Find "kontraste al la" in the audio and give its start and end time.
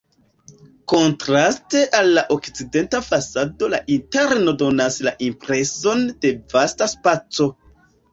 0.91-2.23